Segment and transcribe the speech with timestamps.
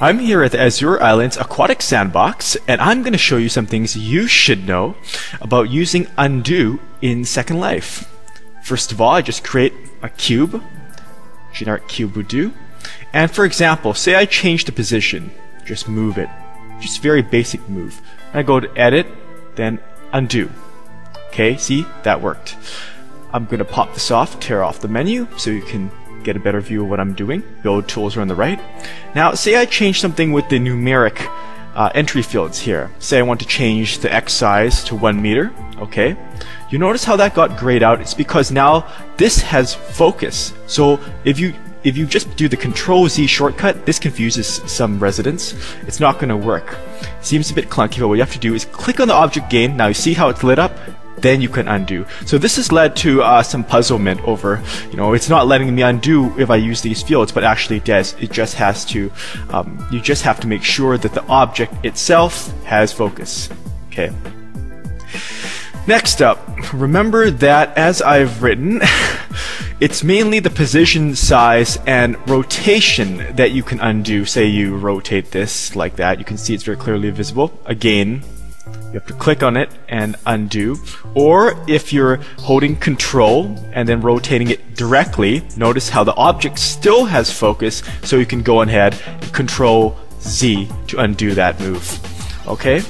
[0.00, 3.66] I'm here at the Azure Islands Aquatic Sandbox, and I'm going to show you some
[3.66, 4.94] things you should know
[5.40, 8.08] about using undo in Second Life.
[8.62, 10.62] First of all, I just create a cube,
[11.52, 12.52] generic cube would do,
[13.12, 15.32] and for example, say I change the position,
[15.64, 16.28] just move it,
[16.78, 18.00] just very basic move.
[18.32, 19.08] I go to edit,
[19.56, 19.80] then
[20.12, 20.48] undo.
[21.30, 22.56] Okay, see, that worked.
[23.32, 25.90] I'm going to pop this off, tear off the menu, so you can
[26.24, 27.42] get a better view of what I'm doing.
[27.62, 28.60] Build tools are on the right.
[29.14, 31.26] Now, say I change something with the numeric
[31.74, 32.90] uh, entry fields here.
[32.98, 36.16] Say I want to change the X size to 1 meter, okay?
[36.70, 38.00] You notice how that got grayed out?
[38.00, 40.52] It's because now this has focus.
[40.66, 45.54] So if you if you just do the Control Z shortcut, this confuses some residents.
[45.86, 46.76] It's not going to work.
[47.20, 49.48] Seems a bit clunky, but what you have to do is click on the object
[49.48, 49.76] gain.
[49.76, 50.76] Now you see how it's lit up?
[51.22, 52.06] Then you can undo.
[52.26, 55.82] So this has led to uh, some puzzlement over, you know, it's not letting me
[55.82, 58.14] undo if I use these fields, but actually it does.
[58.20, 59.10] It just has to,
[59.50, 63.48] um, you just have to make sure that the object itself has focus.
[63.88, 64.12] Okay.
[65.88, 66.38] Next up,
[66.74, 68.82] remember that as I've written,
[69.80, 74.26] it's mainly the position, size, and rotation that you can undo.
[74.26, 77.58] Say you rotate this like that, you can see it's very clearly visible.
[77.64, 78.22] Again,
[78.88, 80.76] you have to click on it and undo.
[81.14, 87.04] Or if you're holding control and then rotating it directly, notice how the object still
[87.04, 92.48] has focus, so you can go ahead and control Z to undo that move.
[92.48, 92.82] Okay?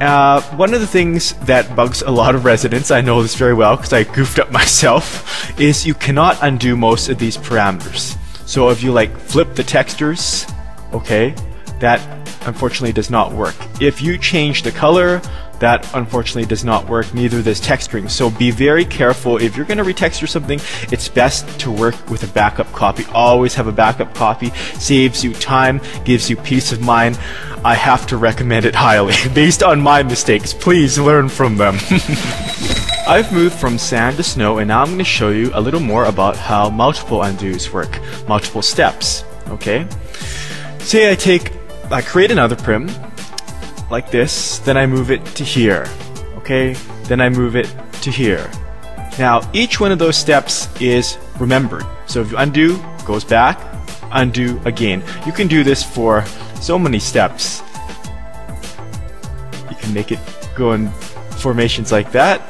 [0.00, 3.54] Uh, one of the things that bugs a lot of residents, I know this very
[3.54, 8.16] well because I goofed up myself, is you cannot undo most of these parameters.
[8.48, 10.46] So if you like flip the textures,
[10.94, 11.34] okay,
[11.80, 12.00] that
[12.48, 13.54] unfortunately does not work.
[13.80, 15.22] If you change the color,
[15.60, 18.10] that unfortunately does not work, neither does texturing.
[18.10, 19.36] So be very careful.
[19.38, 20.60] If you're going to retexture something,
[20.92, 23.04] it's best to work with a backup copy.
[23.12, 24.50] Always have a backup copy.
[24.74, 27.18] Saves you time, gives you peace of mind.
[27.64, 29.14] I have to recommend it highly.
[29.34, 31.76] Based on my mistakes, please learn from them.
[33.08, 35.80] I've moved from sand to snow and now I'm going to show you a little
[35.80, 37.98] more about how multiple undos work.
[38.28, 39.86] Multiple steps, okay?
[40.80, 41.57] Say I take
[41.90, 42.90] I create another prim
[43.90, 45.86] like this, then I move it to here.
[46.36, 46.74] Okay?
[47.04, 48.50] Then I move it to here.
[49.18, 51.84] Now, each one of those steps is remembered.
[52.06, 53.58] So if you undo, goes back,
[54.12, 55.02] undo again.
[55.26, 56.24] You can do this for
[56.60, 57.62] so many steps.
[59.70, 60.18] You can make it
[60.54, 60.88] go in
[61.38, 62.40] formations like that,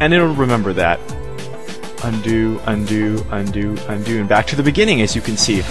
[0.00, 0.98] and it'll remember that.
[2.04, 5.62] Undo, undo, undo, undo, and back to the beginning as you can see.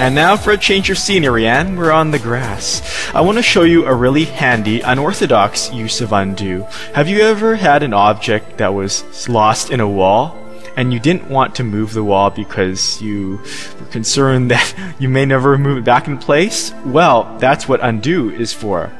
[0.00, 2.80] And now for a change of scenery, and we're on the grass.
[3.14, 6.62] I want to show you a really handy, unorthodox use of undo.
[6.94, 10.38] Have you ever had an object that was lost in a wall?
[10.76, 13.42] and you didn't want to move the wall because you
[13.78, 16.72] were concerned that you may never move it back in place?
[16.86, 18.90] Well, that's what undo is for.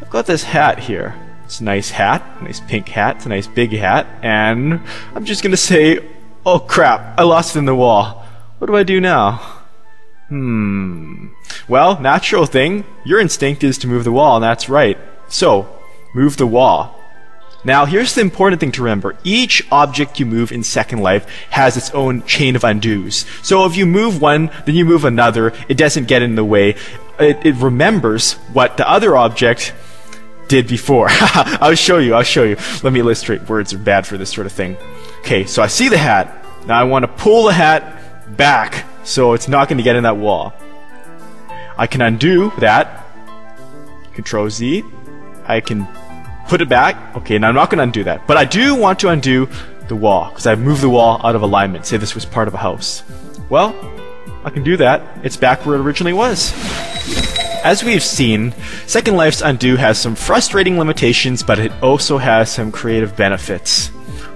[0.00, 1.16] I've got this hat here.
[1.44, 4.80] It's a nice hat, nice pink hat, it's a nice big hat, and
[5.12, 6.08] I'm just gonna say,
[6.46, 8.24] oh crap, I lost it in the wall.
[8.58, 9.59] What do I do now?
[10.30, 11.26] Hmm.
[11.68, 12.84] Well, natural thing.
[13.04, 14.96] Your instinct is to move the wall, and that's right.
[15.28, 15.68] So,
[16.14, 16.96] move the wall.
[17.64, 19.16] Now, here's the important thing to remember.
[19.24, 23.26] Each object you move in Second Life has its own chain of undos.
[23.44, 26.76] So if you move one, then you move another, it doesn't get in the way.
[27.18, 29.74] It, it remembers what the other object
[30.48, 31.08] did before.
[31.10, 32.56] I'll show you, I'll show you.
[32.82, 33.48] Let me illustrate.
[33.48, 34.76] Words are bad for this sort of thing.
[35.18, 36.34] Okay, so I see the hat.
[36.66, 40.04] Now I want to pull the hat back so it's not going to get in
[40.04, 40.54] that wall.
[41.76, 43.04] I can undo that.
[44.14, 44.84] Control Z.
[45.46, 45.88] I can
[46.46, 47.16] put it back.
[47.16, 48.26] Okay, and I'm not going to undo that.
[48.28, 49.48] But I do want to undo
[49.88, 51.86] the wall, because I've moved the wall out of alignment.
[51.86, 53.02] Say this was part of a house.
[53.48, 53.74] Well,
[54.44, 55.02] I can do that.
[55.24, 56.52] It's back where it originally was.
[57.64, 58.52] As we've seen,
[58.86, 63.90] Second Life's undo has some frustrating limitations, but it also has some creative benefits.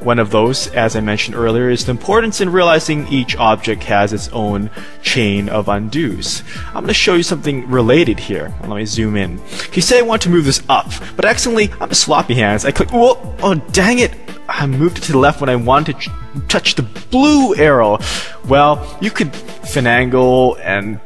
[0.04, 4.12] One of those, as I mentioned earlier, is the importance in realizing each object has
[4.12, 4.70] its own
[5.02, 6.42] chain of undos.
[6.68, 8.54] I'm going to show you something related here.
[8.60, 9.40] Let me zoom in.
[9.72, 12.66] You say I want to move this up, but accidentally, I'm a sloppy hands.
[12.66, 14.14] I click, oh, oh dang it!
[14.46, 16.10] I moved it to the left when I wanted to
[16.48, 17.98] touch the blue arrow.
[18.46, 21.00] Well, you could finagle and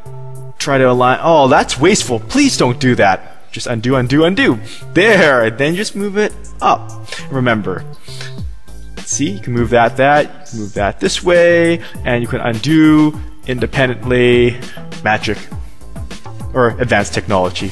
[0.58, 1.20] try to align.
[1.22, 2.18] Oh, that's wasteful.
[2.18, 3.50] Please don't do that.
[3.52, 4.58] Just undo, undo, undo.
[4.92, 6.90] There, and then just move it up.
[7.30, 7.84] Remember,
[9.08, 14.60] see, you can move that, that, move that this way, and you can undo independently
[15.02, 15.38] magic
[16.52, 17.70] or advanced technology.